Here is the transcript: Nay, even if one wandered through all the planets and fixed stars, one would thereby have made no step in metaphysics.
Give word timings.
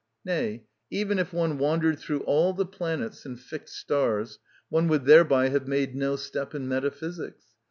Nay, 0.25 0.63
even 0.89 1.19
if 1.19 1.31
one 1.31 1.59
wandered 1.59 1.99
through 1.99 2.21
all 2.21 2.53
the 2.53 2.65
planets 2.65 3.23
and 3.23 3.39
fixed 3.39 3.75
stars, 3.77 4.39
one 4.67 4.87
would 4.87 5.05
thereby 5.05 5.49
have 5.49 5.67
made 5.67 5.95
no 5.95 6.15
step 6.15 6.55
in 6.55 6.67
metaphysics. 6.67 7.45